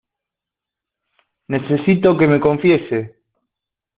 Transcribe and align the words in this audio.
necesito 1.53 2.17
que 2.17 2.27
me 2.31 2.39
confiese. 2.47 2.99